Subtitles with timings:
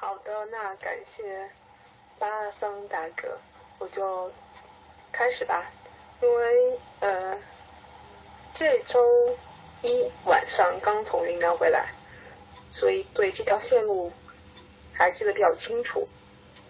[0.00, 1.50] 好的，那感谢
[2.20, 3.36] 巴桑大哥，
[3.80, 4.30] 我就
[5.10, 5.66] 开始吧。
[6.22, 7.36] 因为呃，
[8.54, 9.36] 这周
[9.82, 11.88] 一晚上刚从云南回来，
[12.70, 14.12] 所以对这条线路
[14.94, 16.08] 还记得比较清楚。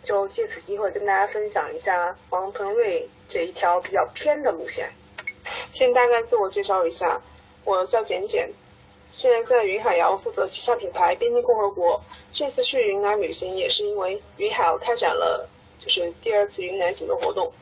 [0.03, 4.91] 就借此机会跟大家分享一下王腾瑞这一条比较偏的路线。
[5.75, 7.21] 先大概自我介绍一下，
[7.65, 8.51] 我叫简简。
[9.19, 12.01] 现在在云海肴负责旗下品牌边境共和国。
[12.31, 15.49] 这次去云南旅行也是因为云海肴开展了
[15.81, 17.53] 就是第二次云南行的活动。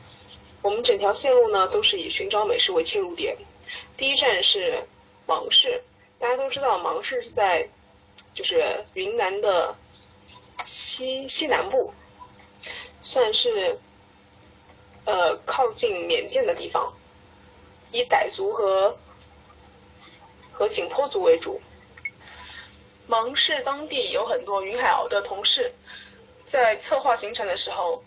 [0.61, 3.35] 我们整条线路呢都是以寻找美食为切入点。
[3.97, 4.83] 第一站是
[5.25, 5.81] 芒市，
[6.19, 7.67] 大家都知道芒市是在
[8.35, 9.73] 就是云南的
[10.63, 11.91] 西西南部，
[13.01, 13.79] 算是
[15.05, 16.93] 呃靠近缅甸的地方，
[17.91, 18.95] 以傣族和
[20.57, 21.61] 和景颇族为主。
[23.05, 25.71] 芒市当地有很多云海肴的同事，
[26.49, 28.03] 在策划行程的时候，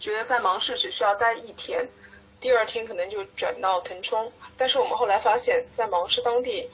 [0.00, 1.86] 觉得在芒市只需要待一天，
[2.40, 4.32] 第二天可能就转到腾冲。
[4.56, 6.70] 但是我们后来发现，在芒市当地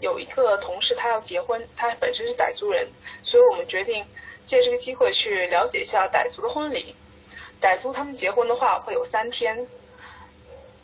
[0.00, 2.86] 有一个同事他要结婚，他本身是傣族人，
[3.22, 4.04] 所以我们决定
[4.44, 6.94] 借这个机会去了解一下傣族的婚礼。
[7.62, 9.66] 傣族他们结婚的话会有三天，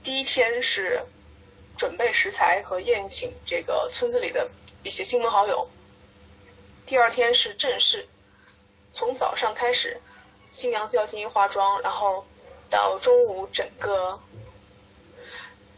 [0.02, 1.04] 第一天是。
[1.76, 4.48] 准备食材和宴请这个村子里的
[4.82, 5.68] 一些亲朋好友。
[6.86, 8.06] 第二天是正式，
[8.92, 10.00] 从早上开始，
[10.52, 12.24] 新娘子要进行化妆，然后
[12.70, 14.20] 到中午整个，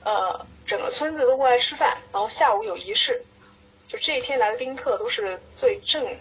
[0.05, 3.25] 呃，整个村子都过来吃饭，然后下午有仪式。
[3.87, 6.19] 就这一天来的宾客都是最正、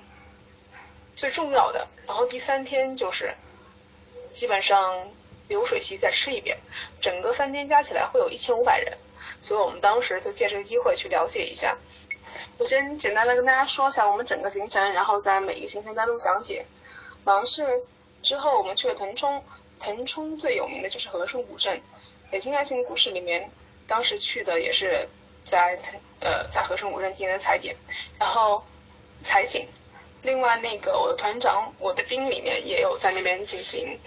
[1.15, 1.87] 最重要的。
[2.05, 3.33] 然后第三天就是
[4.33, 5.09] 基本上
[5.47, 6.59] 流水席再吃一遍，
[7.01, 8.95] 整个三天加起来会有一千五百人。
[9.41, 11.77] 所以我们当时就借这个机会去了解一下。
[12.57, 16.65] 我先简单的跟大家说一下我们整个行程，然后在每一个行程单独讲解。
[17.23, 17.83] 芒市
[18.21, 19.43] 之后，我们去了腾冲。
[19.77, 21.81] 腾冲最有名的就是和顺古镇。
[22.31, 23.51] 北京爱情故事里面，
[23.87, 25.07] 当时去的也是
[25.43, 27.75] 在腾呃在和顺古镇进行的踩点，
[28.17, 28.63] 然后
[29.23, 29.67] 采景。
[30.25, 33.97] 另外那个我的团长我的兵里面也有在那边进行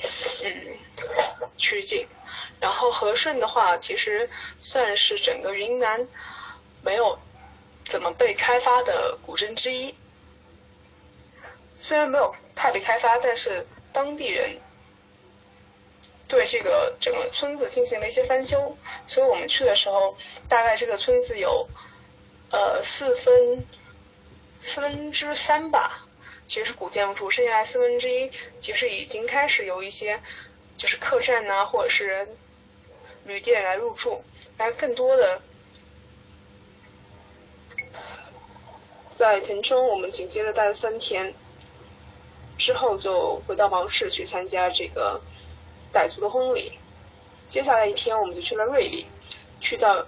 [0.45, 0.77] 嗯
[1.57, 2.07] 取景。
[2.61, 4.29] 然后和顺的话，其实
[4.61, 6.09] 算是整个云南
[6.83, 7.17] 没有
[7.87, 9.95] 怎么被开发的古镇之一。
[11.79, 14.59] 虽然没有太被开发，但是当地人
[16.27, 20.17] 对这个整个村子进行了一些翻修，所以我们去的时候，
[20.49, 21.69] 大概这个村子有
[22.51, 23.65] 呃四分
[24.61, 26.08] 四分之三吧，
[26.49, 28.29] 其实是古建筑，剩下四分之一
[28.59, 30.21] 其实已经开始有一些
[30.77, 32.27] 就是客栈呐，或者是。
[33.25, 34.23] 旅店来入住，
[34.57, 35.43] 而更多的
[39.15, 41.35] 在腾冲，我们紧接着待了三天，
[42.57, 45.21] 之后就回到芒市去参加这个
[45.93, 46.73] 傣族的婚礼。
[47.51, 49.05] 接下来一天，我们就去了瑞丽，
[49.61, 50.07] 去到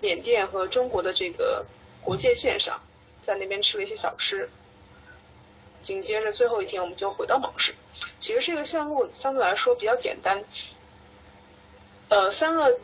[0.00, 1.66] 缅甸和中国的这个
[2.00, 2.80] 国界线上，
[3.24, 4.48] 在那边吃了一些小吃。
[5.82, 7.74] 紧接着最后一天，我们就回到芒市。
[8.18, 10.44] 其实这个线路相对来说比较简单。
[12.08, 12.78] 呃，三个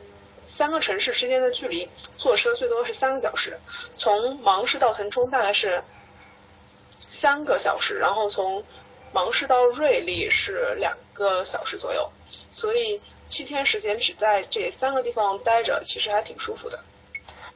[0.47, 3.59] 三个城市之间的距离，坐车最多是三个小时。
[3.95, 5.83] 从芒市到腾冲大概是
[7.09, 8.65] 三个小时，然后从
[9.13, 12.11] 芒市到瑞丽是两个小时左右。
[12.51, 16.83] 所以七天时间只在这三个地方待着，其实还挺舒服的。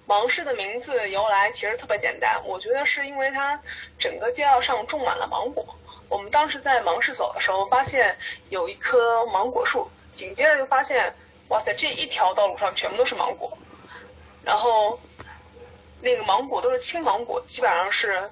[0.07, 3.61] 芒市的名字由来其实特别简单，我觉得是因为它
[3.99, 5.65] 整个街道上种满了芒果。
[6.09, 8.17] 我们当时在芒市走的时候，发现
[8.51, 11.15] 有一棵芒果树，紧接着就发现。
[11.49, 13.59] 哇塞，这一条道路上全部都是芒果，
[14.43, 14.99] 然后
[16.01, 18.31] 那个芒果都是青芒果，基本上是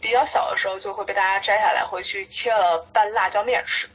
[0.00, 3.88] 比较小的时候就会被大家摘下来回去切了拌辣椒面吃。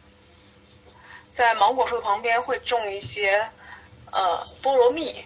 [1.36, 3.50] 在芒果树的旁边会种一些
[4.14, 5.26] 呃菠萝蜜，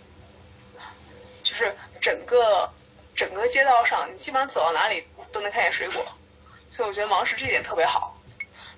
[1.58, 2.70] 是整个
[3.16, 5.04] 整个街道上你基本上走到哪里
[5.34, 6.06] 都能看见水果，
[6.72, 8.16] 所以我觉得芒市这点特别好。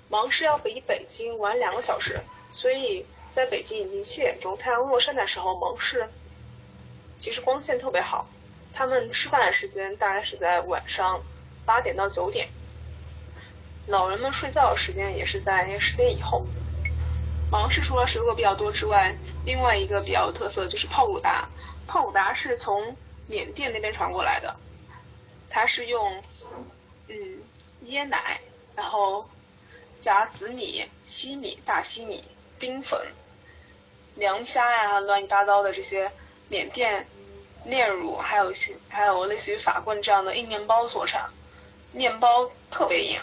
[0.10, 2.20] 芒市要比北京晚两个小时，
[2.50, 3.06] 所以。
[3.32, 6.10] 在北京已经七点钟，太阳落山的时候，芒市
[7.20, 8.28] 其实光线特别好。
[8.74, 11.22] 他们吃饭的时间大概是在晚上
[11.64, 12.50] 八点到九点，
[13.86, 16.44] 老人们睡觉的时间也是在十点以后。
[17.52, 19.16] 芒市除了水果比较多之外，
[19.46, 21.48] 另外一个比较有特色就是泡鲁达。
[21.90, 22.96] 泡鲁达是从
[23.28, 24.56] 缅甸那边传过来的，
[25.50, 26.24] 它是用
[27.08, 27.44] 嗯
[27.86, 28.40] 椰奶，
[28.76, 29.28] 然后
[30.00, 32.24] 加紫米、西米、大西米。
[32.60, 33.00] 冰粉、
[34.16, 36.12] 凉虾呀，乱七八糟的这些
[36.50, 37.08] 缅甸
[37.64, 41.22] 炼乳，还有一些还有类似于法棍这样的硬面包做成，
[41.94, 43.18] 面包特别硬，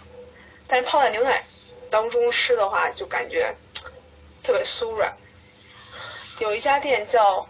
[0.66, 1.44] 但是泡在牛奶
[1.90, 3.54] 当中吃的话，就感觉
[4.42, 5.14] 特别酥软。
[6.38, 7.46] 有一家店叫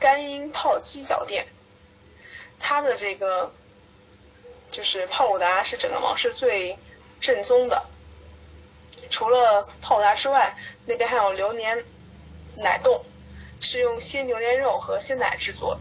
[0.00, 1.46] 干鹰泡鸡脚店，
[2.58, 3.52] 它的这个
[4.72, 6.76] 就是泡五达是整个芒市最
[7.20, 7.84] 正宗的。
[9.10, 10.56] 除了泡五达之外，
[10.86, 11.84] 那边还有榴莲
[12.56, 13.04] 奶冻，
[13.60, 15.80] 是用鲜榴莲肉和鲜奶制作的。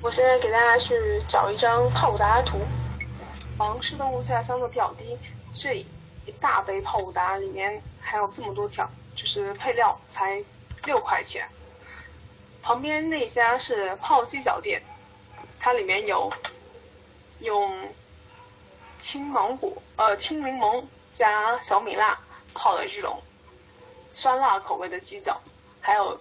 [0.00, 2.58] 我现在给大家去找一张泡五达的图。
[3.58, 5.16] 芒市的物价相对比较低，
[5.52, 5.86] 这一
[6.40, 10.42] 大杯泡五达里面还有这么多条，就是配料才
[10.84, 11.46] 六块钱。
[12.62, 14.80] 旁边那家是泡鸡脚店，
[15.58, 16.32] 它里面有
[17.40, 17.92] 用
[19.00, 22.18] 青芒果呃青柠檬加小米辣
[22.54, 23.20] 泡的这种
[24.14, 25.40] 酸辣口味的鸡脚，
[25.80, 26.20] 还有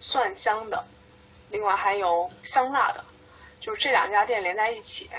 [0.00, 0.84] 蒜香的，
[1.50, 3.04] 另外还有香辣的，
[3.60, 5.10] 就是这两家店连在一起。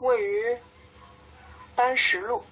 [0.00, 0.58] 位于
[1.74, 2.44] 班石路。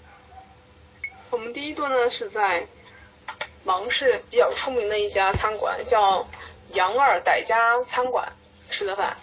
[1.30, 2.66] 我们第一顿呢是在
[3.64, 6.26] 芒市比较出名的一家餐馆，叫
[6.70, 8.32] 杨二傣家餐馆
[8.70, 9.16] 吃的饭。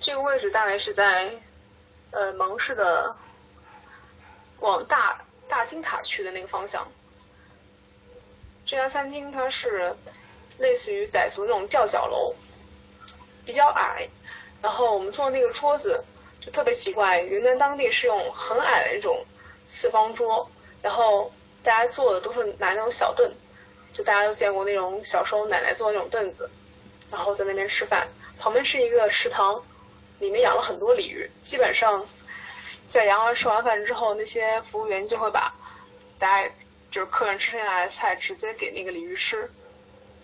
[0.00, 1.32] 这个位置大概是在
[2.12, 3.16] 呃芒市的
[4.60, 6.86] 往大大金塔区的那个方向。
[8.64, 9.94] 这家餐厅它是
[10.58, 12.34] 类似于傣族那种吊脚楼，
[13.44, 14.08] 比较矮，
[14.62, 16.04] 然后我们坐那个桌子。
[16.40, 19.26] 就特别奇怪，云南当地是用很矮的那种
[19.68, 20.48] 四方桌，
[20.80, 21.32] 然后
[21.64, 23.28] 大家坐的都是拿那种小凳，
[23.98, 26.48] 就大家都见过那种小时候奶奶坐那种凳子，
[27.10, 28.06] 然后在那边吃饭。
[28.38, 29.60] 旁边是一个池塘，
[30.20, 31.28] 里面养了很多鲤鱼。
[31.42, 32.06] 基本上
[32.92, 35.52] 在羊儿吃完饭之后，那些服务员就会把
[36.16, 36.48] 大家
[36.92, 39.50] 就是客人吃剩下来的菜直接给那个鲤鱼吃，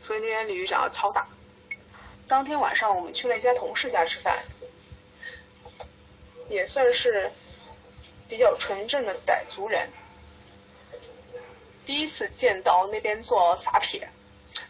[0.05, 1.27] 所以那边鲤鱼长得超大。
[2.29, 4.45] 当天晚上我们去了一家同事家吃饭。
[6.51, 7.33] 也算是
[8.29, 9.89] 比较纯正的傣族人，
[11.87, 14.09] 第一次见到那边做撒撇，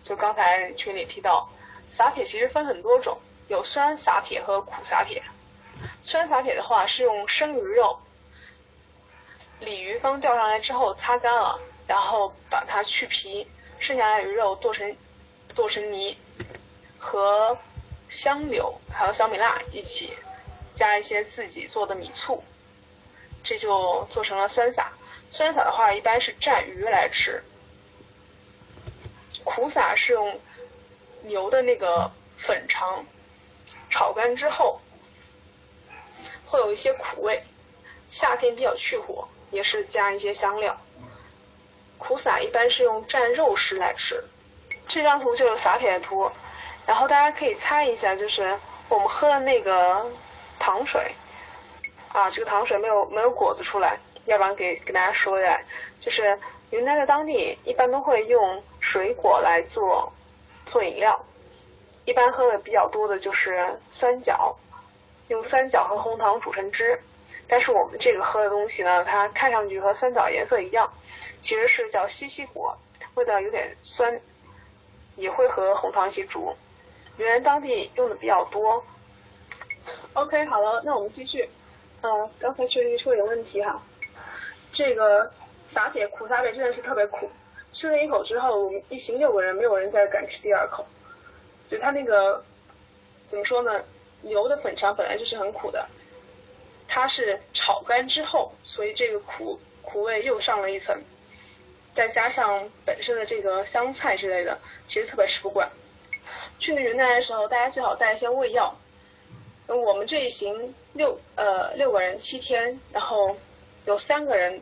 [0.02, 1.48] 就刚才群里提到，
[1.88, 3.18] 撒撇其实分很多种，
[3.48, 5.22] 有酸撒撇和苦撒撇。
[6.02, 7.98] 酸撒撇的话是用生鱼肉，
[9.60, 13.46] 鲤鱼刚钓上来之后擦干了，然后把它去皮，
[13.78, 14.96] 剩下来鱼肉剁成
[15.54, 16.18] 剁成泥，
[16.98, 17.56] 和
[18.08, 20.16] 香柳还有小米辣一起。
[20.74, 22.42] 加一些自己做的米醋，
[23.44, 24.90] 这就做成了酸撒。
[25.36, 27.42] 酸撒的话，一般是蘸鱼来吃。
[29.42, 30.38] 苦撒是用
[31.22, 32.08] 牛的那个
[32.38, 33.04] 粉肠
[33.90, 34.80] 炒干之后，
[36.46, 37.42] 会有一些苦味。
[38.12, 40.80] 夏天比较去火，也是加一些香料。
[41.98, 44.22] 苦撒一般是用蘸肉食来吃。
[44.86, 46.30] 这张图就是撒撇的图，
[46.86, 48.56] 然后大家可以猜一下，就是
[48.88, 50.08] 我们喝的那个。
[50.56, 51.14] 糖水
[52.10, 55.60] 啊，这个糖水没有没有果子出来，要不然给给大家说一下，
[56.00, 56.38] 就是
[56.70, 60.12] 云南的当地一般都会用水果来做
[60.66, 61.24] 做饮料，
[62.04, 64.56] 一般喝的比较多的就是酸角，
[65.28, 67.00] 用酸角和红糖煮成汁。
[67.46, 70.90] 但是我们这个喝的东西呢，它看上去和酸枣颜色一样，
[71.42, 72.76] 其实是叫西西果，
[73.14, 74.20] 味道有点酸，
[75.16, 76.56] 也会和红糖一起煮。
[77.18, 78.82] 云南当地用的比较多。
[80.14, 81.48] OK，好了，那我们继续。
[82.00, 83.82] 嗯，刚才确实出了点问题哈。
[84.74, 85.30] 这个
[85.70, 87.30] 撒撇苦撒撇真的是特别苦，
[87.72, 90.84] 吃了一口之后，我们一行六个人没有人再敢吃第二口。
[91.66, 92.44] 就它那个
[93.28, 93.80] 怎么说呢？
[94.22, 95.86] 牛的粉肠本来就是很苦的，
[96.88, 100.98] 它是炒干之后，所以这个苦苦味又上了一层，
[101.94, 105.70] 再加上本身的这个香菜之类的，其实特别吃不惯。
[106.58, 108.74] 去那云南的时候，大家最好带一些胃药。
[109.66, 113.36] 我们这一行六呃六个人七天，然后
[113.84, 114.60] 有三个人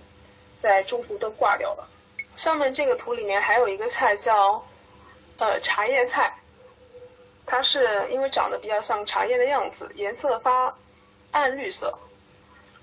[0.60, 1.88] 在中途都挂掉了。
[2.36, 4.64] 上面这个图里面还有一个菜叫
[5.38, 6.36] 呃茶叶菜，
[7.46, 10.76] 它是因为长得比较像茶叶的样子，颜色发
[11.30, 11.98] 暗绿色，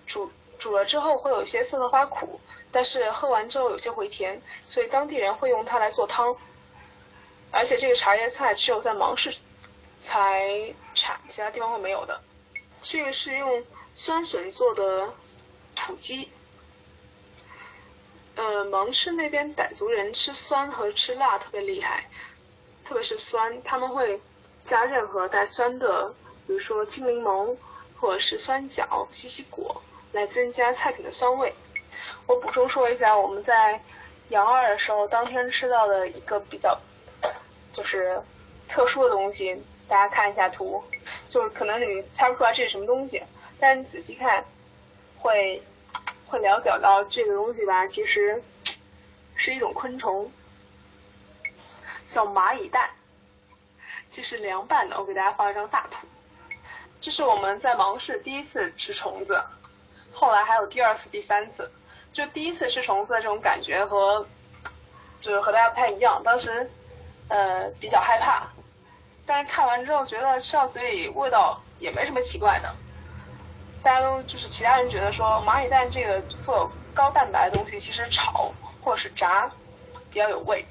[0.05, 2.39] 煮煮了之后会有一些色色发苦，
[2.71, 6.35] 但是喝完之后有些回甜，所以当地人会用它来做汤。
[7.51, 9.33] 而且这个茶叶菜只有在芒市。
[10.01, 12.21] 才产，其他地方会没有的。
[12.81, 13.61] 这个是用
[13.93, 15.13] 酸笋做的
[15.79, 16.29] 土鸡。
[18.35, 22.05] 呃，芒市那边傣族人吃酸和吃辣特别厉害，
[22.85, 24.21] 特别是酸，他们会
[24.63, 26.13] 加任何带酸的，
[26.47, 27.57] 比如说青柠檬
[27.99, 29.81] 或者是酸角、西西果，
[30.13, 31.53] 来增加菜品的酸味。
[32.27, 33.81] 我补充说一下，我们在
[34.29, 36.79] 杨二的时候，当天吃到的一个比较
[37.73, 38.21] 就是
[38.67, 39.61] 特殊的东西。
[39.89, 40.83] 大家看一下图，
[41.29, 43.23] 就是可能你猜不出来这是什么东西，
[43.59, 44.45] 但你仔细看，
[45.17, 45.63] 会
[46.29, 48.41] 会了解到这个东西吧，其实
[49.35, 50.31] 是一种昆虫，
[52.09, 52.89] 叫蚂蚁蛋，
[54.11, 54.99] 这是凉拌的。
[54.99, 56.07] 我给大家画一张大图，
[57.01, 59.43] 这是我们在芒市第一次吃虫子，
[60.13, 61.71] 后来还有第二次、第三次。
[62.13, 64.27] 就第一次吃虫子的这种感觉和，
[65.21, 66.21] 就是和大家不太一样。
[66.23, 66.69] 当时
[67.27, 68.47] 呃比较害怕，
[69.25, 72.75] 但是看完之后觉得吃到嘴里味道也没什么奇怪的。
[73.81, 79.49] 大家都就是其他人觉得说蚂蚁蛋这个富有高蛋白的东西，其实炒或者是炸
[80.11, 80.65] 比较有味。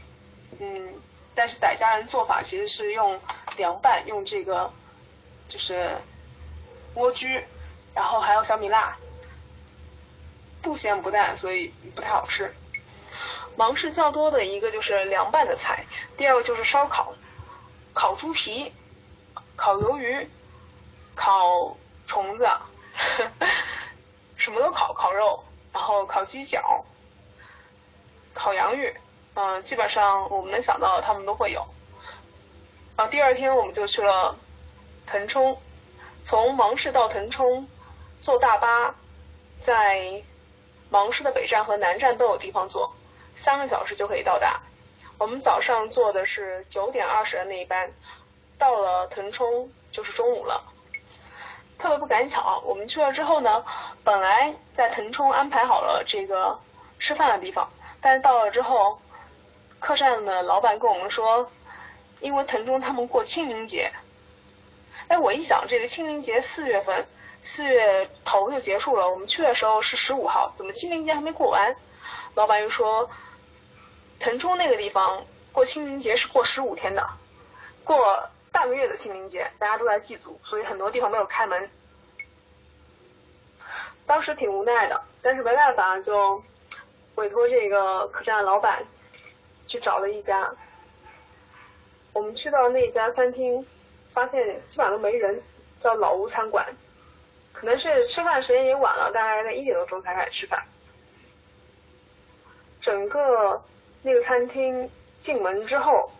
[0.60, 0.94] 嗯，
[1.34, 3.18] 但是傣家人做法其实是用
[3.56, 4.70] 凉拌，用这个
[5.48, 5.96] 就是
[6.94, 7.42] 莴苣，
[7.94, 8.96] 然后还有小米辣。
[10.60, 12.52] 不咸不淡，所以不太好吃。
[13.56, 15.86] 芒市较多的一个就是凉拌的菜，
[16.16, 17.14] 第二个就是烧烤，
[17.94, 18.72] 烤猪皮、
[19.56, 20.28] 烤鱿鱼、
[21.14, 22.48] 烤虫子，
[24.36, 26.84] 什么都烤，烤肉，然后烤鸡脚、
[28.34, 28.94] 烤洋芋，
[29.34, 31.66] 嗯，基本上我们能想到的他们都会有。
[32.96, 34.36] 啊，第二天我们就去了
[35.06, 35.60] 腾冲，
[36.24, 37.68] 从芒市到腾冲
[38.20, 38.94] 坐大巴，
[39.62, 40.22] 在。
[40.90, 42.90] 芒市的北站和南站都有地方坐，
[43.36, 44.58] 三个小时就可以到达。
[45.18, 47.92] 我们早上坐的是九点二十的那一班，
[48.56, 50.64] 到了腾冲就是中午了。
[51.78, 53.64] 特别不赶巧，我们去了之后呢，
[54.04, 56.58] 本来在腾冲安排好了这个
[56.98, 57.70] 吃饭的地方，
[58.00, 59.00] 但是到了之后，
[59.78, 61.50] 客栈的老板跟我们说，
[62.20, 63.92] 因为腾冲他们过清明节。
[65.08, 67.06] 哎，我一想，这个清明节四月份。
[67.40, 71.76] 四月头就结束了，我们去的时候是十五号，怎么清明节还没过完？
[72.34, 73.08] 老板又说，
[74.18, 77.08] 腾冲那个地方过清明节是过十五天的，
[77.84, 78.28] 过
[78.58, 81.70] 半个月的清明节，大家都在祭祖，所以很多地方没有开门。
[84.04, 86.42] 当时挺无奈的，但是没办法，就
[87.14, 88.84] 委托这个客栈老板
[89.68, 90.52] 去找了一家。
[92.12, 93.64] 我们去到那家餐厅，
[94.12, 95.40] 发现基本上都没人，
[95.78, 96.66] 叫老吴餐馆。
[97.52, 100.64] 可能是吃饭时间也晚了，大概在一点多钟才开始吃饭。
[102.80, 103.62] 整个
[104.02, 106.10] 那个餐厅进门之后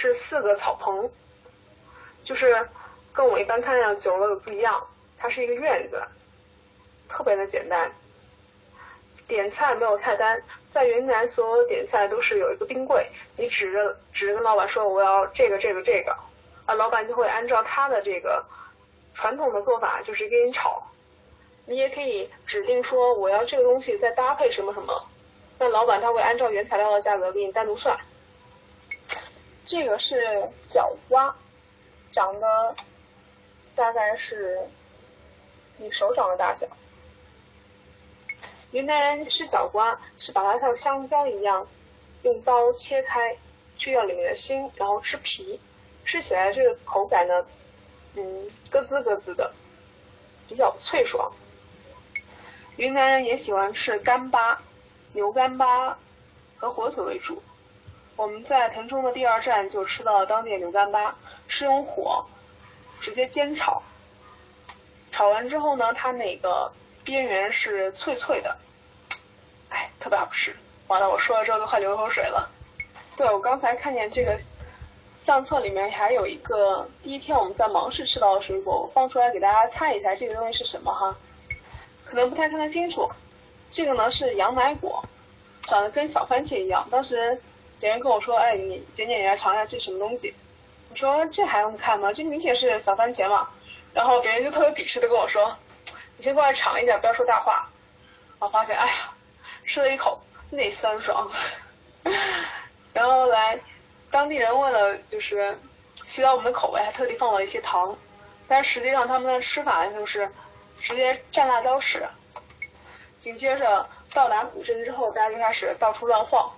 [0.00, 1.10] 是四个草棚，
[2.22, 2.68] 就是
[3.12, 4.86] 跟我一般看见的酒楼的不一样，
[5.18, 6.00] 它是一个院子，
[7.08, 7.90] 特别的简单。
[9.26, 10.40] 点菜没有菜单，
[10.70, 16.16] 在云南所有点菜都是有一个冰柜，你指着指着跟老板说我要这个这个这个，
[16.66, 18.44] 啊，老板就会按照他的这个。
[19.14, 20.80] 传统的做法就是给你炒，
[21.66, 25.08] 你也可以指定说我要这个东西再搭配什么什么，
[25.58, 27.98] 那老板他会按照原材料的价格给你单独算。
[29.68, 31.36] 这个是角瓜，
[32.10, 32.74] 长得
[33.76, 34.66] 大概是
[35.76, 36.66] 你手掌的大小。
[38.70, 41.68] 云南人吃角瓜是把它像香蕉一样
[42.22, 43.36] 用刀切开，
[43.76, 45.60] 去掉里面的心，然后吃皮，
[46.06, 47.46] 吃起来这个口感呢。
[48.14, 49.52] 嗯，咯吱咯吱的，
[50.48, 51.30] 比较脆爽。
[52.78, 54.62] 云南人也喜欢吃干巴，
[55.12, 55.98] 牛干巴
[56.56, 57.42] 和火腿为主。
[58.18, 61.14] 我们在腾冲的第二站就吃到了当地牛干巴，
[61.46, 62.26] 是用火
[63.00, 63.80] 直接煎炒，
[65.12, 66.72] 炒完之后呢，它那个
[67.04, 68.56] 边缘是脆脆的，
[69.68, 70.56] 哎，特别好吃。
[70.88, 72.50] 完了，我说了之后都快流口水了。
[73.16, 74.36] 对，我刚才看见这个。
[75.20, 81.14] 相册里面还有一个第一天我们在芒市吃到的水果，我放出来给大家猜一猜这个东西是什么哈？
[82.04, 83.10] 可能不太看得清楚。
[83.70, 85.04] 这个呢是羊奶果，
[85.66, 86.86] 长得跟小番茄一样。
[86.88, 87.42] 当时
[87.80, 90.34] 别人跟我说，哎，你捡捡你来尝一下这什么东西？
[90.90, 92.12] 我说这还用看吗？
[92.12, 93.48] 这明显是小番茄嘛。
[93.94, 95.56] 然后别人就特别鄙视的跟我说，
[96.16, 97.68] 你先过来尝一下，不要说大话。
[98.38, 99.12] 我发现，哎呀，
[99.64, 100.20] 吃了一口
[100.50, 101.30] 内酸爽，
[102.92, 103.58] 然后来。
[104.10, 105.58] 当地人为了就是
[106.06, 107.94] 吸到我们的口味，还特地放了一些糖，
[108.48, 110.26] 但实际上他们的吃法就是
[110.80, 112.08] 直接蘸辣椒吃。
[113.20, 116.50] 紧接着到达古镇之后，大家就开始到处乱晃。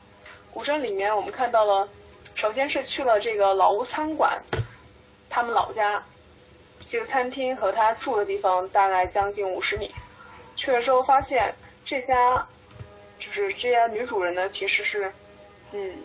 [0.53, 1.89] 古镇里面我们看到了，
[2.35, 4.43] 首先是去了这个老屋餐馆，
[5.29, 6.03] 他们老家
[6.89, 9.95] 这个餐厅和他住的地方大概将近五十米。
[10.57, 11.55] 去了之后发现
[11.85, 12.47] 这家
[13.19, 15.13] 就是这家女主人呢，其实是
[15.73, 15.97] 嗯。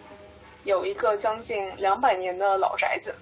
[0.64, 3.14] 有一个将近两百年的老宅子，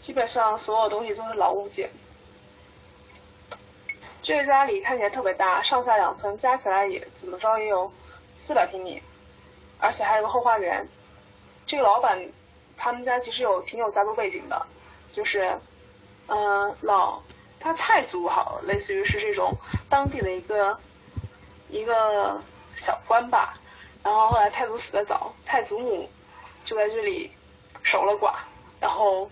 [0.00, 1.90] 基本上所有东西都是老物件。
[4.22, 7.92] 这个家里看起来特别大，上下两层加起来也怎么着也有
[8.36, 9.02] 四百平米，
[9.78, 10.86] 而且还有个后花园。
[11.66, 12.28] 这个老板
[12.76, 14.66] 他们家其实有挺有家族背景的，
[15.12, 15.58] 就是
[16.28, 17.20] 嗯老
[17.58, 19.52] 他太祖好，类似于是这种
[19.88, 20.78] 当地的一个
[21.68, 22.40] 一个
[22.76, 23.58] 小官吧。
[24.02, 26.08] 然后后来太祖死的早，太祖母
[26.64, 27.32] 就在这里
[27.82, 28.34] 守了寡，
[28.78, 29.28] 然后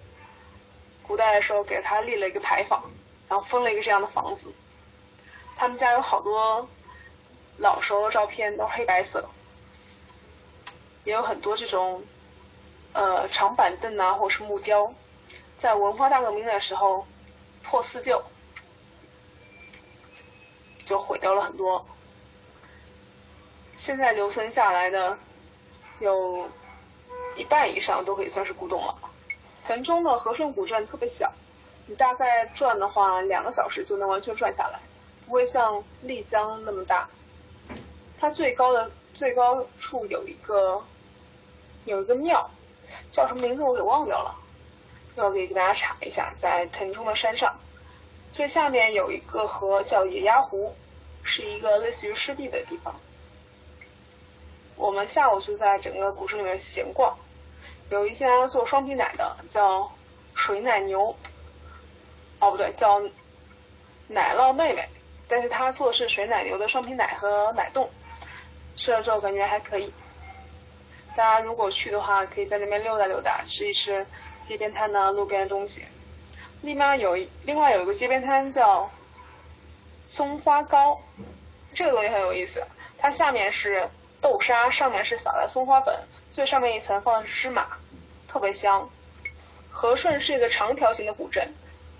[1.05, 2.83] 古代的时候给他立了一个牌坊，
[3.29, 4.53] 然后封了一个这样的房子。
[5.57, 6.69] 他们家有好多
[7.59, 9.29] 老时候的照片，都是黑白色，
[11.05, 12.03] 也有很多这种
[12.93, 14.93] 呃长板凳啊，或者是木雕，
[15.59, 17.07] 在文化大革命的时候
[17.63, 18.23] 破四旧，
[20.87, 21.85] 就毁掉了很多。
[23.77, 25.19] 现在留存下来的
[25.99, 26.49] 有
[27.37, 28.97] 一半以上都可以算是古董了。
[29.67, 31.33] 腾冲的和顺古镇特别小，
[31.87, 34.79] 你大概转的话两个小时就能完全转下来。
[35.27, 37.09] 不会像丽江那么大，
[38.21, 40.83] 它最高的最高处有一个
[41.85, 42.50] 有一个庙，
[43.12, 44.35] 叫什么名字我给忘掉了，
[45.17, 47.59] 要给给大家查一下，在腾冲的山上，
[48.33, 50.75] 最下面有一个河叫野鸭湖，
[51.23, 52.95] 是一个类似于湿地的地方。
[54.76, 57.17] 我们下午就在整个古镇里面闲逛，
[57.91, 59.91] 有一家做双皮奶的叫
[60.35, 61.14] 水奶牛，
[62.41, 63.00] 哦不对，叫
[64.09, 64.88] 奶酪妹妹。
[65.26, 67.88] 但是他做的是水奶牛的双皮奶和奶冻，
[68.76, 69.93] 吃了之后感觉还可以。
[71.16, 74.06] 大家如果去的话，可以在那边溜达溜达，吃一吃
[74.42, 75.85] 街边摊的路边的东西。
[76.62, 78.90] 另外有另外有一个街边摊叫
[80.04, 81.00] 松花糕，
[81.75, 82.64] 这个东西很有意思，
[82.99, 83.88] 它下面是
[84.21, 85.94] 豆沙，上面是撒的松花粉，
[86.30, 87.78] 最上面一层放的是芝麻，
[88.28, 88.88] 特别香。
[89.71, 91.52] 和顺是一个长条形的古镇，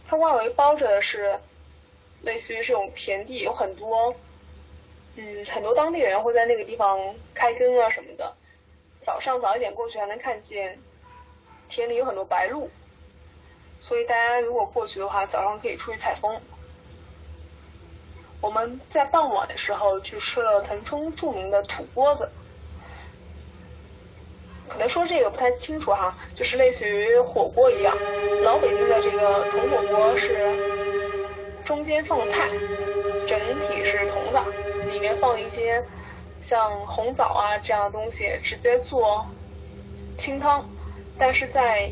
[0.09, 1.39] 它外围包着的是。
[2.23, 4.15] 类似于这种田地有很多，
[5.17, 6.99] 嗯，很多当地人会在那个地方
[7.35, 8.35] 开耕啊什么的。
[9.05, 10.79] 早上早一点过去还能看见
[11.69, 12.69] 田里有很多白鹭，
[13.81, 16.41] 所以大家如果过去的话，早上可以出去采风。
[18.41, 22.29] 我们在傍晚的时候去吃了腾冲著名的土锅子，
[24.69, 27.97] 可能说这个不太清楚哈，就是类似于火锅一样，
[28.43, 30.75] 老北京的这个铜火锅是。
[31.65, 32.51] 中间放炭，
[33.27, 34.45] 整体是铜的，
[34.87, 35.83] 里面放一些
[36.45, 39.27] 像红枣啊这样的东西，直接做
[40.17, 40.65] 清汤。
[41.19, 41.91] 但是在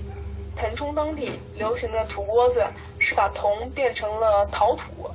[0.56, 2.64] 腾冲当地流行的土锅子
[2.98, 5.10] 是把铜变成了陶土，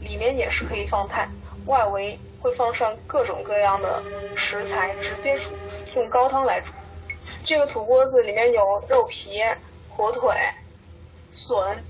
[0.00, 1.30] 里面也是可以放炭，
[1.66, 4.02] 外围会放上各种各样的
[4.36, 5.54] 食材直接煮，
[5.94, 6.72] 用高汤来煮。
[7.44, 9.40] 这个土锅子里面有肉皮、
[9.88, 10.36] 火腿、
[11.30, 11.82] 笋，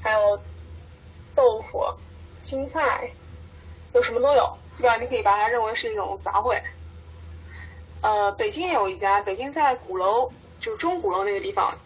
[0.00, 0.40] 还有。
[1.32, 1.80] 豆腐、
[2.42, 3.08] 青菜，
[3.94, 6.58] 有什么都有，基本上你可以把它认为是一种杂烩。
[8.00, 11.76] 呃，北京也有一家，北京在鼓楼，就是钟鼓楼那个地方，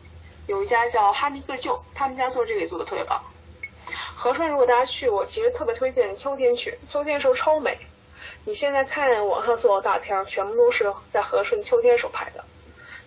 [0.46, 3.20] 有一家叫哈尼个舅，他们家做这个也做的特别棒。
[4.14, 7.76] 和顺如果大家去，我其实特别推荐秋天去，秋天的时候超美。
[8.44, 12.44] 你现在看网上所有大片，全部都是在和顺秋天时候拍的，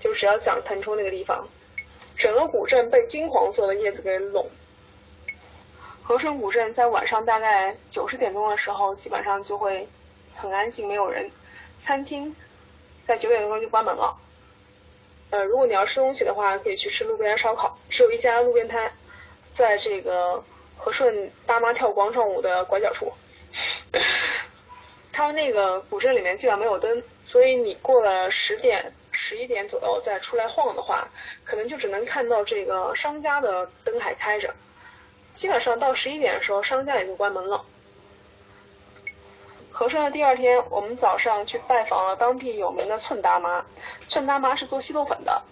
[0.02, 1.47] 就只要讲腾冲那个地方，
[2.17, 4.45] 整个古镇被金黄色的叶子给笼。
[6.07, 9.85] 和顺古镇在晚上大概九十点钟的时候，基本上就会
[10.37, 11.29] 很安静，没有人。
[11.83, 12.33] 餐厅
[13.05, 14.15] 在九点钟就关门了。
[15.31, 18.89] 呃，如果你要吃东西的话，可以去吃路边烧烤，只有一家路边摊，
[19.53, 20.41] 在这个
[20.77, 23.11] 和顺大妈跳广场舞的拐角处。
[25.11, 31.05] 他们那个古镇里面基本上没有灯，所以你过了十点、十一点左右再出来晃的话，
[31.43, 34.55] 可能就只能看到这个商家的灯还开着。
[35.38, 37.63] 基本上到十一点的时候，商家也就关门了。
[39.71, 43.63] 和顺的第二天，我们早上去拜访了当地有名的寸大妈。
[44.08, 45.43] 寸大妈是做稀豆粉的，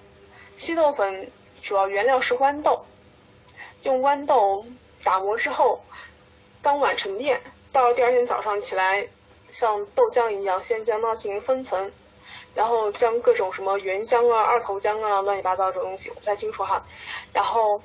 [0.58, 1.30] 稀豆粉
[1.62, 2.84] 主要原料是豌豆，
[3.84, 4.66] 用豌豆
[5.04, 5.84] 打磨之后，
[6.64, 7.40] 当晚沉淀，
[7.72, 9.08] 到了第二天早上起来，
[9.52, 11.92] 像豆浆一样，先将它进行分层，
[12.56, 16.84] 然后将各种什么原浆啊、二头浆啊、乱七八糟这东西，我不太清楚哈，
[17.32, 17.80] 然后。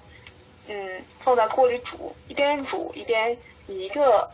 [0.73, 4.31] 嗯，放在锅里煮，一边煮一边以一个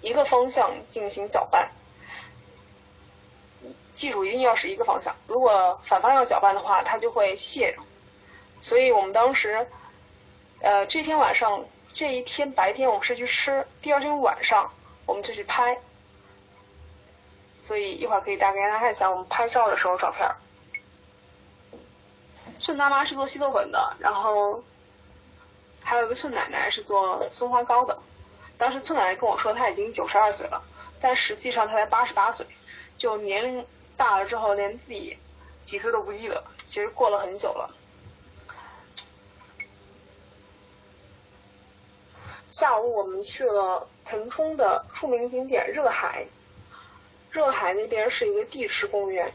[0.00, 1.68] 一个方向进行搅拌。
[3.96, 7.76] 记住，一定要是一个方向，如果反方向搅拌的话，它就会泄。
[8.60, 9.66] 所以我们当时，
[10.60, 14.70] 呃，这天晚上，这一天白天我们是去吃，第二天晚上
[15.04, 15.76] 我们就去拍。
[17.66, 20.30] 所以一会儿可以大概给大家看一下我们拍照的时候照片。
[22.60, 24.62] 顺大妈是做稀豆粉的，然后。
[25.88, 27.96] 还有一个寸奶奶是做松花糕的，
[28.58, 30.60] 当时寸奶奶跟我说她已经九十二岁了，
[31.00, 32.44] 但实际上她才八十八岁，
[32.96, 33.64] 就年龄
[33.96, 35.16] 大了之后连自己
[35.62, 37.70] 几岁都不记得，其实过了很久了。
[42.50, 46.26] 下午我们去了腾冲的著名景点热海，
[47.30, 49.32] 热海那边是一个地质公园，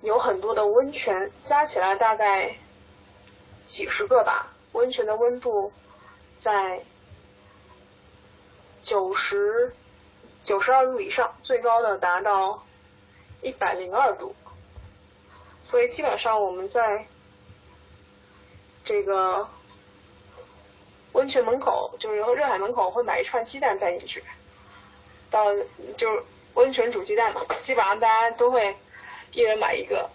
[0.00, 2.56] 有很多的温泉，加起来大概
[3.66, 4.53] 几十个吧。
[4.74, 5.72] 温泉的温度
[6.40, 6.82] 在
[8.82, 9.72] 九十
[10.42, 12.64] 九十二度以上，最高的达到
[13.40, 14.34] 一百零二度。
[15.62, 17.06] 所以基本上我们在
[18.84, 19.48] 这个
[21.12, 24.22] 温泉门口，就是热海门口会买一串鸡蛋带进去，
[25.30, 25.54] 到
[25.96, 26.22] 就是
[26.54, 28.76] 温泉煮鸡蛋嘛，基本上大家都会
[29.32, 30.10] 一人买一个。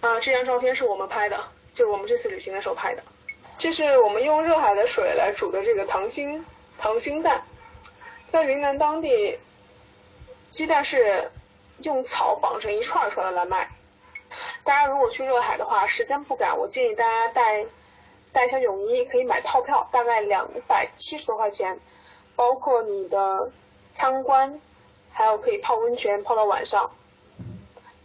[0.00, 3.02] 啊，这张照片是我们拍的，就是我们这次旅行的时候拍的。
[3.58, 6.44] 这是我们用热海的水来煮的这个溏心
[6.78, 7.42] 溏心蛋，
[8.28, 9.38] 在云南当地，
[10.50, 11.30] 鸡蛋是
[11.82, 13.70] 用草绑成一串串的来卖。
[14.62, 17.64] 大家如果去热海的话，时间不赶，我建议大家带
[18.30, 21.80] 带一下泳衣，可以买套票，大概两百七十多块钱，
[22.34, 23.50] 包括你的
[23.94, 24.60] 参观，
[25.12, 26.90] 还有可以泡温泉泡到晚上，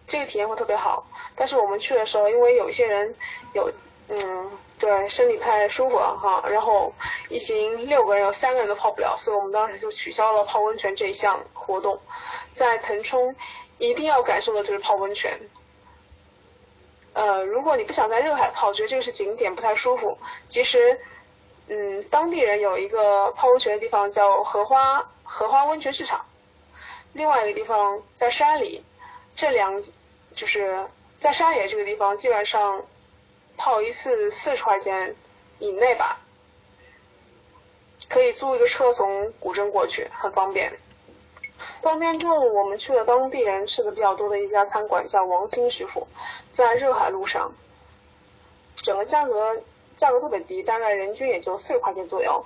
[0.08, 1.06] 这个体验会特别好。
[1.36, 3.14] 但是我们去的时候，因为有一些人
[3.54, 3.70] 有
[4.12, 4.52] 嗯。
[4.82, 6.92] 对，身体不太舒服哈，然后
[7.30, 12.02] 一行六个人有三个人都泡不了，所以我们当时就取消了泡温泉这一项活动。
[12.56, 13.36] 在腾冲
[13.78, 15.40] 一定要感受的就是泡温泉。
[17.14, 20.18] 呃，如果你不想在热海泡，觉得这个是景点不太舒服，
[20.50, 21.00] 其实，
[21.68, 26.26] 嗯，当地人有一个泡温泉的地方叫荷花荷花温泉市场，
[27.14, 28.84] 另外一个地方在山里，
[29.36, 29.84] 这两
[30.34, 30.88] 就是
[31.20, 32.82] 在山野这个地方基本上。
[33.64, 35.16] 泡一次四十块钱
[35.60, 36.20] 以内吧，
[38.10, 40.74] 可以租一个车从古镇过去，很方便。
[41.84, 46.08] 当天中午我们去了当地人吃的比较多的一家餐馆，叫王兴师傅，
[46.54, 47.52] 在热海路上，
[48.78, 49.62] 整个价格
[49.96, 52.44] 价格特别低，大概人均也就四十块钱左右。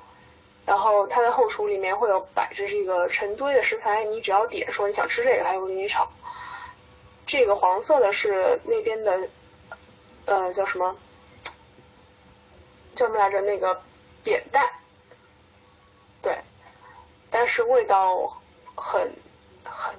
[0.66, 6.10] 然后他的后厨里面会有摆着这个成堆的食材，你只要点说你想吃这个，他就会给你炒。
[7.26, 9.30] 这个黄色的是那边的，
[10.26, 10.94] 呃，叫什么？
[12.96, 13.42] 叫什么来着？
[13.42, 13.82] 那个
[14.24, 14.68] 扁担，
[16.22, 16.40] 对，
[17.30, 18.42] 但是味道
[18.76, 19.14] 很
[19.64, 19.96] 很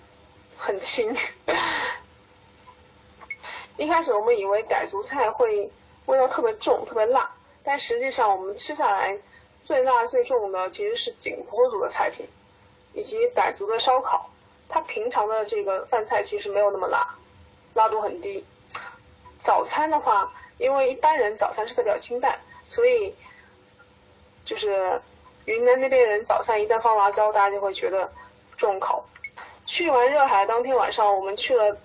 [0.56, 1.14] 很轻。
[3.76, 5.70] 一开始我们以为傣族菜会
[6.06, 7.30] 味道特别重、特别辣，
[7.62, 9.18] 但实际上我们吃下来
[9.62, 12.26] 最辣最重的其实是景颇族的菜品，
[12.94, 14.30] 以及傣族的烧烤。
[14.68, 17.14] 它平常的这个饭菜其实没有那么辣，
[17.74, 18.44] 辣度很低。
[19.44, 22.40] 早餐的话，因为一般人早餐吃的比较清淡。
[22.68, 23.14] 所以，
[24.44, 25.00] 就是
[25.44, 28.10] 云南那边人早上一旦放辣椒，大家就会觉得
[28.56, 29.04] 重口。
[29.64, 31.76] 去完热海当天晚上，我们去了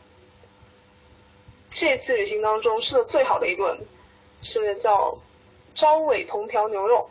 [1.70, 3.80] 这次旅行当中吃的最好的一顿，
[4.41, 5.17] 是叫
[5.76, 7.10] 朝尾铜瓢牛肉。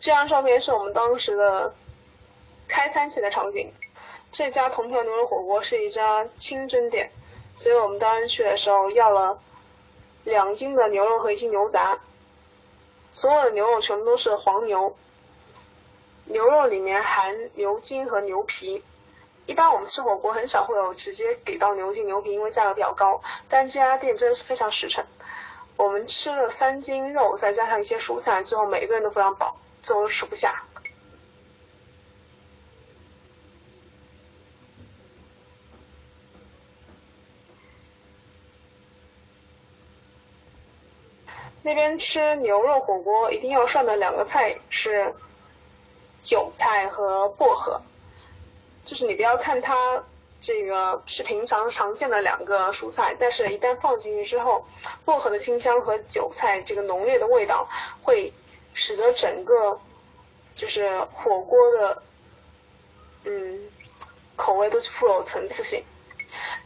[0.00, 1.74] 这张照片是我们当时的
[2.68, 3.72] 开餐前的场景。
[4.32, 7.10] 这家铜瓢牛肉火锅是一家清真店，
[7.56, 9.38] 所以我们当时去的时候要了。
[10.24, 11.98] 两斤的牛肉和一斤牛杂，
[13.12, 14.96] 所有的牛肉全部都是黄牛，
[16.24, 18.82] 牛肉里面含牛筋和牛皮。
[19.46, 23.20] 一般我们吃火锅很少会有直接给到牛筋牛皮，因为价格比较高。
[23.48, 25.04] 但这家店真的是非常实诚。
[25.76, 30.62] 我们吃了三斤肉，再加上一些蔬菜，最后每个人都非常饱，最后都吃不下。
[41.74, 45.12] 那边吃牛肉火锅一定要涮的两个菜是
[46.22, 47.82] 韭菜和薄荷，
[48.84, 50.04] 就是你不要看它
[50.40, 54.64] 这个是平常常见的两个蔬菜，但是一旦放进去之后，
[55.04, 57.68] 薄荷的清香和韭菜这个浓烈的味道
[58.04, 58.32] 会
[58.72, 59.80] 使得整个
[60.54, 62.02] 就是火锅的
[63.24, 63.68] 嗯
[64.36, 65.82] 口味都是富有层次性。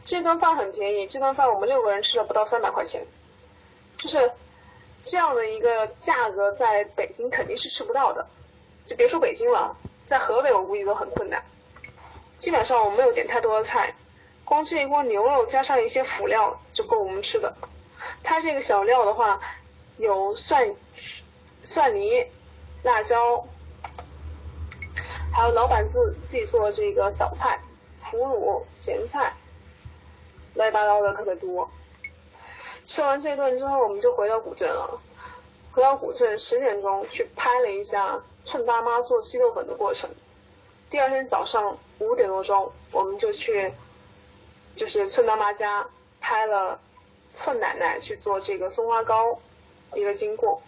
[0.05, 3.07] 这顿饭很便宜，这顿饭我们六个人吃了不到三百块钱，
[3.97, 4.31] 就是。
[5.05, 8.27] 这样的一个价格在北京肯定是吃不到的，
[8.87, 11.43] 就别说北京了，在河北我估计都很困难。
[12.39, 13.95] 基本上我没有点太多的菜，
[14.45, 17.55] 光这一锅牛肉加上一些辅料就够我们吃的。
[18.23, 19.41] 它这个小料的话，
[19.97, 20.75] 有蒜、
[21.63, 22.27] 蒜泥、
[22.83, 23.45] 辣椒，
[25.33, 27.59] 还有老板自自己做的这个小菜、
[28.11, 29.33] 腐乳、咸菜，
[30.55, 31.69] 乱七八糟的特别多。
[32.89, 34.99] 吃完这顿之后，我们就回到古镇了。
[35.73, 40.09] 回到古镇，十点钟去拍了一下寸大妈做稀豆粉的过程。
[40.89, 43.75] 第二天早上五点多钟，我们就去，
[44.75, 45.87] 就是寸大妈家
[46.19, 46.81] 拍了
[47.35, 49.39] 寸奶奶去做这个松花糕
[49.95, 50.63] 一个经过。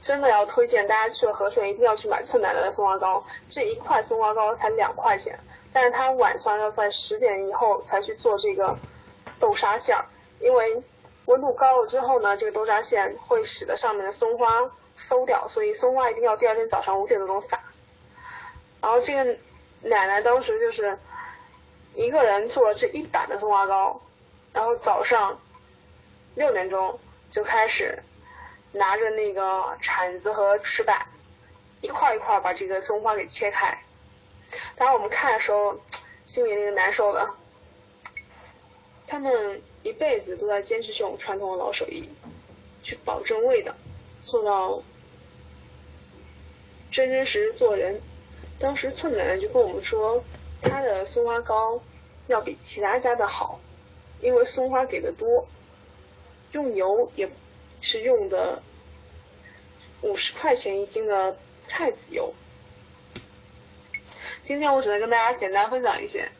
[0.00, 5.36] 真的要推荐大家去了和顺一定要去买寸奶奶的松花糕，这一块松花糕才两块钱，
[5.72, 8.78] 但是他晚上要在十点以后才去做这个
[9.40, 10.06] 豆沙馅儿，
[10.40, 10.82] 因为
[11.26, 17.60] 温度高了之后呢，这个豆沙馅会使得上面的松花馊掉，所以松花一定要第二天早上五点多钟撒。
[18.80, 19.24] 然后这个
[19.82, 20.98] 奶奶当时就是
[21.94, 24.00] 一个人做了这一板的松花糕，
[24.52, 25.38] 然后早上
[26.34, 26.98] 六点钟
[27.30, 28.02] 就开始。
[28.72, 31.04] 拿着那个铲子和尺板，
[31.80, 33.76] 一块一块把这个松花给切开。
[34.76, 35.76] 当我们看的时候，
[36.24, 37.28] 心里那个难受的。
[39.10, 42.08] 他们一辈子都在坚持这种传统的老手艺，
[42.84, 43.74] 去保证味道，
[44.24, 44.80] 做到
[46.92, 48.00] 真真实实做人。
[48.60, 50.22] 当时寸奶奶就跟我们说，
[50.62, 51.82] 她的松花糕
[52.28, 53.58] 要比其他家的好，
[54.22, 55.48] 因为松花给的多，
[56.52, 57.28] 用油也。
[57.82, 58.62] 是用的
[60.02, 62.34] 五十块钱一斤的菜籽油。
[64.42, 66.30] 今天我只能跟大家简单分享一些，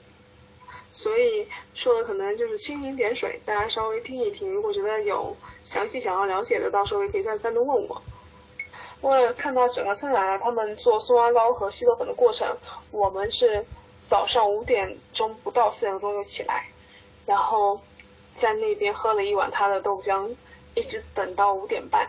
[0.93, 4.53] 所以说的可能就是蜻蜓点水，大家稍微听一听。
[4.53, 8.03] 如果觉得有详细想要了解的，到时候也可以再单独问我。
[9.01, 12.57] 为了看到整个村来他们做松花糕和稀豆粉的过程，
[12.91, 13.65] 我们是
[14.07, 16.69] 早上五点钟不到四点钟就起来，
[17.27, 17.81] 然后
[18.39, 20.35] 在那边喝了一碗他的豆浆。
[20.73, 22.09] 一直等到五点半，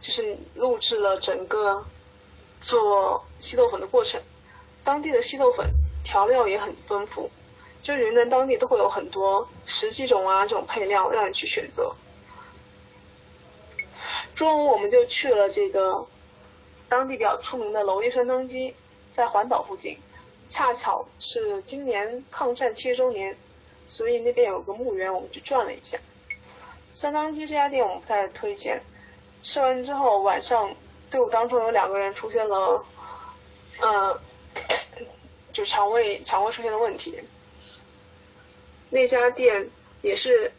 [0.00, 1.86] 就是录制了整个
[2.60, 4.20] 做稀豆粉的过程。
[4.82, 5.70] 当地的稀豆粉
[6.02, 7.30] 调料也很丰富，
[7.82, 11.94] 就云南当地都会有很多十几种啊这种配料让你去选择。
[14.34, 16.06] 中午我们就去了这个
[16.88, 18.74] 当地比较出名的娄立山当鸡，
[19.12, 19.98] 在环岛附近，
[20.48, 23.36] 恰巧是今年抗战七十周年，
[23.86, 25.98] 所以那边有个墓园，我们去转了一下。
[26.94, 28.80] 酸汤鸡这家店我们不太推荐，
[29.42, 30.74] 吃完之后晚上
[31.10, 32.84] 队伍当中有两个人出现了，
[33.80, 34.18] 嗯，
[35.52, 37.18] 就肠胃肠胃出现的问题。
[38.90, 39.68] 那家店
[40.02, 40.52] 也是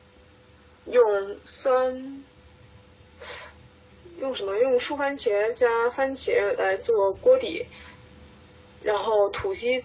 [0.85, 2.23] 用酸，
[4.19, 4.55] 用什么？
[4.57, 7.65] 用树番茄加番茄来做锅底，
[8.83, 9.83] 然后土鸡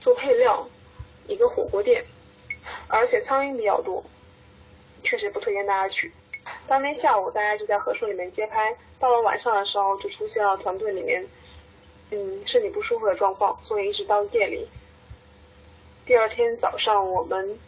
[0.00, 0.68] 做配料，
[1.26, 2.04] 一个火锅店，
[2.88, 4.04] 而且苍蝇比较多。
[5.04, 6.12] 确实不推荐大家去。
[6.68, 8.76] 当天下午，大家就在合顺里面街拍。
[9.00, 11.26] 到了晚上的时候，就出现了团队里面，
[12.12, 14.68] 嗯，身体不舒服的状况，所以一直到夜里。
[16.06, 17.58] 第二天早上，我们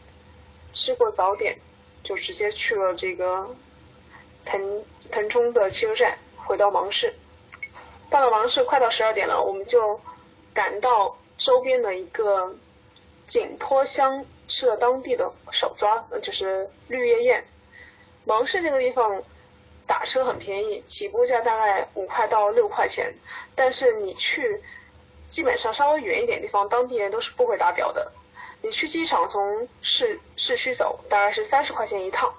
[0.74, 1.58] 吃过早点，
[2.02, 3.48] 就直接去了这个
[4.44, 7.14] 腾腾冲的汽车站，回到芒市。
[8.10, 10.00] 到了芒市，快到十二点了，我们就
[10.52, 12.54] 赶到周边的一个
[13.28, 14.24] 景颇乡。
[14.46, 17.42] 吃了当地的手抓，就是绿叶宴。
[18.26, 19.22] 芒市这个地方
[19.86, 23.10] 打车很便宜，起步价大概五块到六块钱。
[23.54, 24.62] 但是你去
[25.30, 28.12] 基本上稍微远一点地方，当地人都是不会打表的。
[28.64, 32.32] 你去机场从市市区走，大概是三十块钱一趟。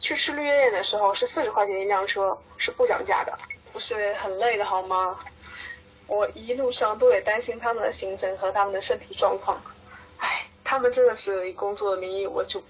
[0.00, 3.38] 去吃绿叶宴的时候是四十块钱一辆车，是不讲价的，
[3.72, 5.16] 不是很累的好吗？
[6.08, 9.62] 我一路上都得担心他们的行程和他们的身体状况。
[10.64, 12.60] 他们真的是以工作的名义，我就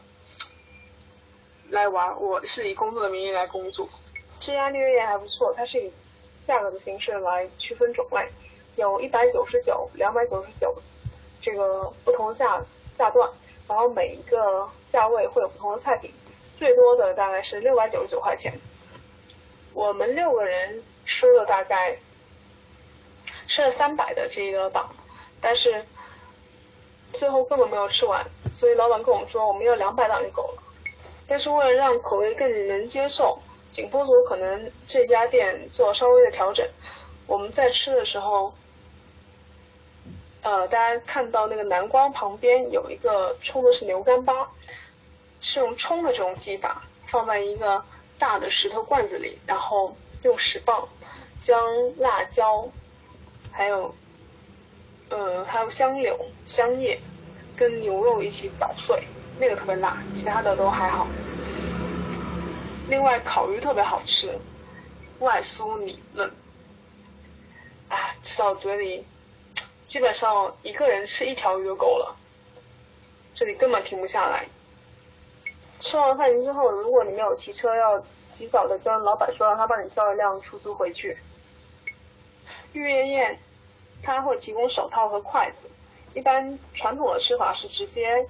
[1.70, 2.20] 来玩。
[2.20, 3.88] 我是以工作的名义来工作。
[4.38, 5.90] 这家绿叶宴还不错，它是以
[6.46, 8.28] 价格的形式来区分种类，
[8.76, 10.76] 有一百九十九、两百九十九
[11.44, 12.58] 这个不同的价
[12.96, 13.30] 价段，
[13.68, 16.10] 然后每一个价位会有不同的菜品，
[16.56, 18.58] 最多的大概是六百九十九块钱。
[19.74, 21.98] 我们六个人吃了大概
[23.46, 24.88] 吃了三百的这个档，
[25.40, 25.84] 但是。
[27.16, 30.62] 最后根本没有吃完，所以老板跟我们说我们要两百档就够了。
[31.28, 33.38] 但是为了让口味更能接受，
[33.70, 36.68] 景颇族可能这家店做稍微的调整。
[37.28, 38.52] 我们在吃的时候，
[40.44, 44.48] 呃，大家看到那个南瓜旁边有一个冲的是牛干巴，
[45.40, 47.84] 是用冲的这种技法，放在一个
[48.18, 50.88] 大的石头罐子里，然后用石棒
[51.42, 51.60] 将
[51.98, 52.68] 辣椒
[53.50, 53.92] 还有。
[55.10, 56.98] 呃，还有香柳、香叶
[57.54, 59.04] 跟牛肉一起捣碎，
[59.38, 61.06] 那个特别辣，其他的都还好。
[62.88, 64.36] 另外，烤鱼特别好吃，
[65.18, 66.26] 外酥里嫩，
[67.90, 69.04] 啊，吃到嘴里，
[69.86, 72.16] 基本上一个人吃一条鱼就够了，
[73.34, 74.46] 这里根本停不下来。
[75.80, 81.18] 吃完饭之后，如果你没有骑车，要及早的跟老板说，让他帮你叫一辆出租回去。
[82.72, 83.38] 玉叶宴。
[84.06, 85.66] 他会提供手套和筷子。
[86.12, 88.28] 一般传统的吃法是直接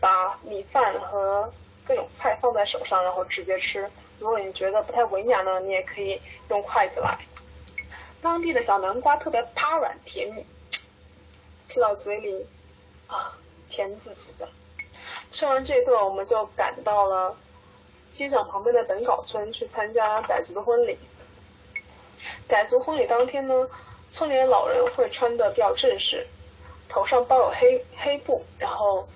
[0.00, 1.52] 把米饭和
[1.86, 3.88] 各种菜放在手上，然后直接吃。
[4.18, 7.16] 如果你觉得不太文雅呢，你也可以用筷子来。
[8.20, 10.44] 当地的小南瓜特别趴软甜蜜，
[11.70, 12.44] 吃到嘴里
[13.06, 13.38] 啊
[13.70, 14.48] 甜滋滋的。
[15.30, 17.36] 吃完这顿，我们就赶到了
[18.12, 20.98] 机场旁边的本稿村去参加傣族的婚礼。
[22.48, 23.68] 傣族婚礼当天呢，
[24.10, 26.26] 村里的老人会穿的比较正式，
[26.88, 29.08] 头上包有黑黑布，然后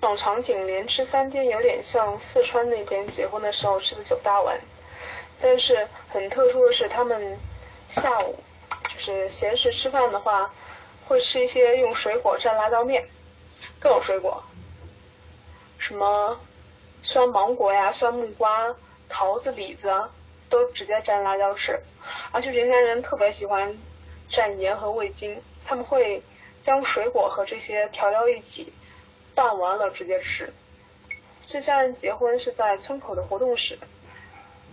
[0.00, 4.58] 这种场景连吃三天，有点像四川那边结婚的时候吃的九大碗。
[5.42, 7.38] 但是很特殊的是，他们
[7.90, 8.36] 下午
[8.94, 10.50] 就是闲时吃饭的话，
[11.10, 13.04] 会吃一些用水果蘸辣椒面，
[13.80, 14.40] 各种水果，
[15.76, 16.38] 什么
[17.02, 18.76] 酸芒果呀、酸木瓜、
[19.08, 19.90] 桃子、李子。
[20.50, 21.80] 都直接蘸辣椒吃，
[22.32, 23.72] 而且云南人特别喜欢
[24.28, 26.20] 蘸盐和味精，他们会
[26.60, 28.72] 将水果和这些调料一起
[29.32, 30.52] 拌完了直接吃。
[31.46, 33.78] 这家人结婚是在村口的活动室，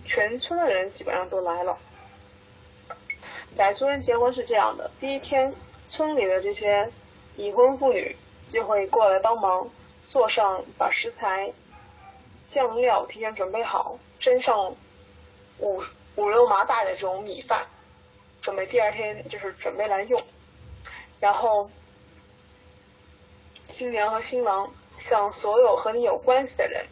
[0.04, 1.78] 全村的人基本上都来了。
[3.56, 5.54] 傣族人结婚是这样的：第一天，
[5.88, 6.90] 村里的这些
[7.36, 8.16] 已婚妇女
[8.48, 9.68] 就会过来帮忙，
[10.06, 11.52] 做上把食材、
[12.48, 14.76] 酱料提前准备好，蒸上。
[15.60, 15.82] 五
[16.14, 17.66] 五六麻袋的这种米饭，
[18.40, 20.22] 准备第二天就是准备来用。
[21.18, 21.68] 然后，
[23.68, 26.86] 新娘和新郎向所有和你有关系的人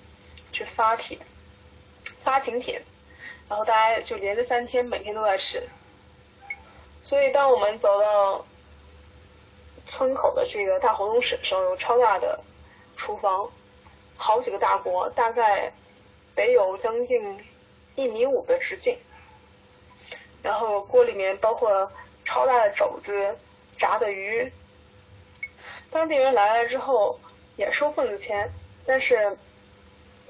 [0.51, 1.17] 去发帖，
[2.25, 2.83] 发请帖，
[3.49, 5.69] 然后大家就连着三天每天都在吃。
[7.05, 8.45] 所以当我们走到
[9.87, 12.41] 村口的这个大活动室的时候，有超大的
[12.97, 13.51] 厨房，
[14.17, 15.73] 好几个大锅，大概
[16.35, 17.45] 得有将近。
[17.99, 18.95] 一米五的直径，
[20.43, 21.91] 然后锅里面包括
[22.27, 23.35] 超大的肘子、
[23.79, 24.53] 炸的鱼。
[25.91, 27.19] 当地人来了之后
[27.57, 28.51] 也收份子钱，
[28.85, 29.39] 但是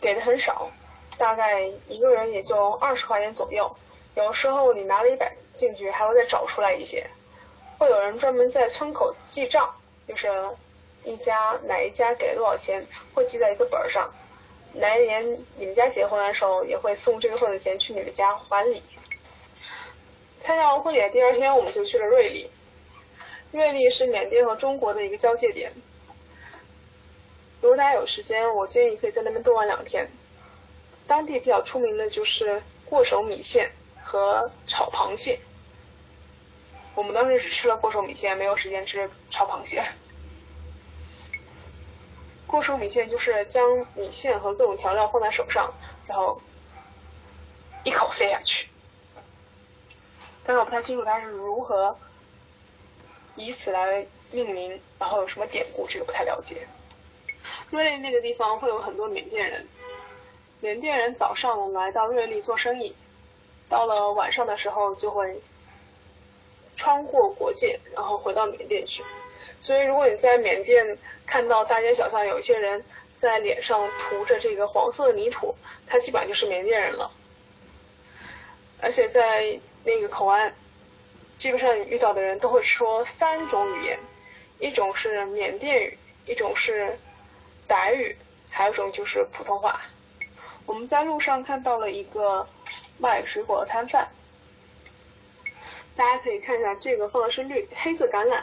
[0.00, 0.70] 给的很少，
[1.18, 3.68] 大概一个人也就二十块钱左右。
[4.14, 7.04] 有时候你拿了一百进去，还会再找出来一些。
[7.78, 9.74] 会有人专门在村口记账，
[10.08, 10.28] 就是
[11.04, 14.10] 一家哪一家给了多少钱，会记在一个本上。
[14.74, 18.82] 哪一年你们家结婚的时候，也会送这个份子钱去你们家还礼。
[20.42, 22.50] 参加完婚礼的第二天，我们就去了瑞丽。
[23.52, 25.72] 瑞丽是缅甸和中国的一个交界点。
[27.62, 30.08] 如果大家有时间，我建议可以在那边多玩两天。
[31.06, 33.70] 当地比较出名的就是过手米线
[34.02, 35.40] 和炒螃蟹。
[36.96, 39.84] 我们当时只吃了过手米线，没有时间吃炒螃蟹。
[42.46, 45.72] 过手米线就是将米线和各种调料放在手上，
[46.06, 46.40] 然后
[47.84, 48.68] 一口塞下去。
[50.42, 51.98] 但是我不太清楚它是如何
[53.34, 56.66] 以此来命名，然后有什么典故，这个不太了解。
[57.70, 59.68] 瑞丽那个地方会有很多缅甸人，
[60.60, 62.96] 缅甸人早上来到瑞丽做生意，
[63.68, 65.42] 到了晚上的时候就会
[66.76, 69.02] 穿过国界，然后回到缅甸去。
[69.58, 72.84] 所以，如果你在缅甸看到大街小巷有一些人
[73.18, 75.54] 在脸上涂着这个黄色的泥土，
[75.86, 77.10] 他基本上就是缅甸人了。
[78.82, 80.54] 而且在那个口岸，
[81.38, 83.98] 基本上你遇到的人都会说三种语言，
[84.58, 86.98] 一种是缅甸语，一种是
[87.66, 88.14] 傣语，
[88.50, 89.80] 还有一种就是普通话。
[90.66, 92.46] 我们在路上看到了一个
[92.98, 94.06] 卖水果的摊贩，
[95.96, 98.42] 大家可以看一下，这个放的是绿黑色橄榄。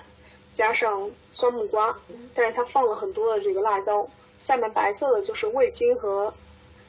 [0.56, 1.98] 加上酸木瓜，
[2.36, 4.08] 但是它放了很多的这个辣椒，
[4.44, 6.32] 下面白色的就是味精和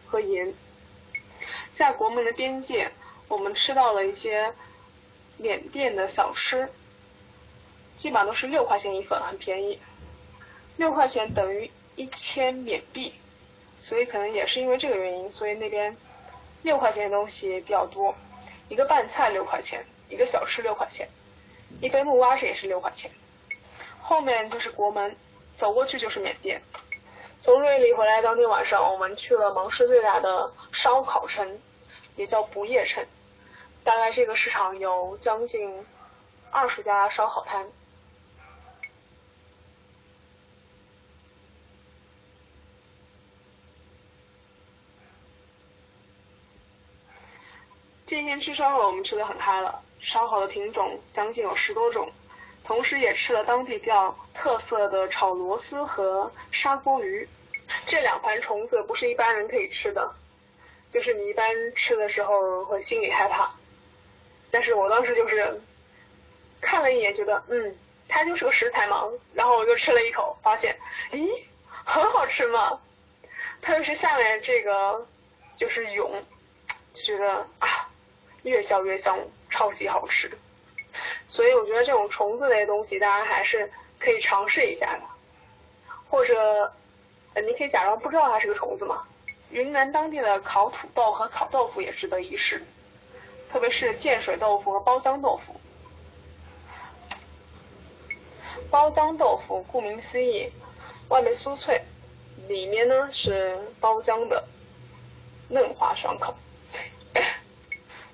[0.06, 0.52] 和盐。
[1.72, 2.90] 在国门的边界，
[3.26, 4.52] 我们吃到了一些
[5.38, 6.68] 缅甸的小吃，
[7.96, 9.78] 基本上都是六块钱一份，很便宜。
[10.76, 13.14] 六块钱等于一千缅币，
[13.80, 15.96] 所以可能也是因为这个原因，所以那边
[16.62, 18.14] 六块钱的东西比较多。
[18.68, 21.08] 一个拌菜六块钱，一个小吃六块钱，
[21.80, 23.10] 一杯木瓜水也是六块钱。
[24.00, 25.16] 后面就是国门，
[25.56, 26.62] 走过去就是缅甸。
[27.40, 31.58] 从瑞丽回来当天晚上，我们去了芒市最大的烧烤城，
[32.16, 33.04] 也叫不夜城。
[33.82, 35.84] 大概这个市场有将近
[36.50, 37.66] 二十家烧烤摊。
[48.06, 49.82] 这天吃烧烤，我们吃的很嗨了。
[50.04, 52.12] 烧烤的品种将近有十多种。
[52.62, 57.28] 同时也吃了当地比较特色的炒螺丝和砂锅鱼，
[57.86, 60.14] 这两盘虫子不是一般人可以吃的，
[60.88, 63.54] 就是你一般吃的时候会心里害怕，
[64.50, 65.60] 但是我当时就是
[66.62, 67.76] 看了一眼，觉得嗯，
[68.08, 70.74] 它就是个食材嘛，然后我就吃了一口，发现，
[71.12, 71.28] 咦，
[71.84, 72.80] 很好吃嘛。
[73.60, 75.06] 特别是下面这个
[75.54, 76.24] 就是蛹，
[76.94, 77.90] 就觉得啊，
[78.42, 79.18] 越嚼越香，
[79.54, 80.36] 超级好吃。
[81.28, 85.02] 所以我觉得这种虫子类东西，大家还是可以尝试一下的。
[86.10, 86.72] 或者，
[87.36, 89.04] 你可以假装不知道它是个虫子嘛。
[89.50, 92.64] 云南当地的烤土豆和烤豆腐也值得一试，
[93.48, 95.54] 特别是建水豆腐和包浆豆腐。
[98.70, 100.50] 包浆豆腐顾名思义，
[101.08, 101.80] 外面酥脆，
[102.48, 104.44] 里面呢是包浆的，
[105.48, 106.34] 嫩滑爽口。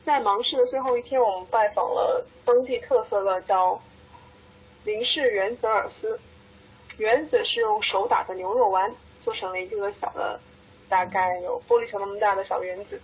[0.03, 3.81] 在芒市的最后一天，我们拜访了当地特色的叫
[4.85, 6.19] 林氏原子饵丝。
[6.97, 10.39] 原子是用手打的牛肉丸做成了一个小的，
[10.89, 13.01] 大概有玻璃球那么大的小原子。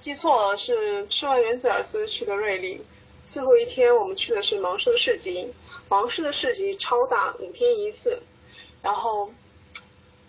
[0.00, 2.84] 记错了，是吃完原子饵丝去的瑞丽。
[3.28, 5.52] 最后一天，我们去的是芒市的市集。
[5.88, 8.22] 芒市的市集超大，五天一次，
[8.82, 9.30] 然后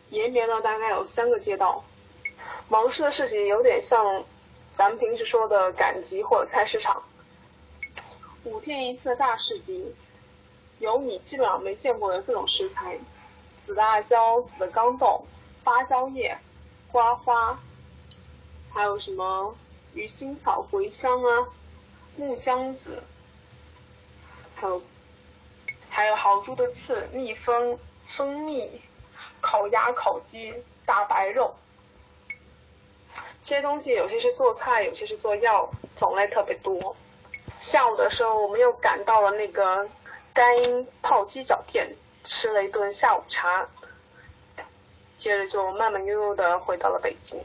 [0.10, 1.84] 延绵了大概有三个街道。
[2.70, 4.24] 芒市的市集有点像
[4.80, 7.04] 咱们平时说的赶集或者菜市场。
[8.46, 9.94] 五天一次的大市集，
[10.78, 12.98] 有你基本上没见过的各种食材：
[13.66, 15.26] 紫辣椒、紫的豇豆、
[15.66, 16.38] 芭蕉叶、
[16.94, 17.60] 瓜花，
[18.74, 19.54] 还有什么
[19.94, 21.50] 鱼腥草、茴香啊。
[22.16, 23.04] 木香子，
[24.56, 24.82] 还有
[25.90, 27.78] 还有豪猪的刺、蜜蜂、
[28.16, 28.82] 蜂蜜、
[29.42, 30.54] 烤鸭、烤鸡、
[30.86, 31.54] 大白肉，
[33.42, 36.96] 这些东西有些是做菜，有些是做药，种类特别多。
[37.62, 39.88] 下午的时候，我们又赶到了那个
[40.34, 41.90] 干音泡鸡脚店，
[42.24, 43.68] 吃了一顿下午茶，
[45.18, 47.40] 接着就慢慢悠悠的回到了北京。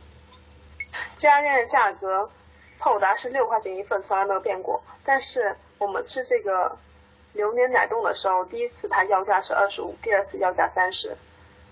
[1.17, 2.31] 这家店的价格。
[2.77, 4.83] 泡达是六块钱一份，从来没有变过。
[5.07, 6.77] 但是我们吃这个
[7.33, 11.17] 榴莲奶冻的时候，第一次它要价是二十五，第二次要价三十，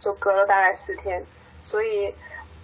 [0.00, 1.22] 就隔了大概四天。
[1.64, 2.14] 所以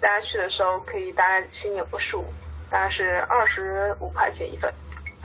[0.00, 2.24] 大家去的时候可以大家心里有个数，
[2.70, 4.72] 大概是二十五块钱一份。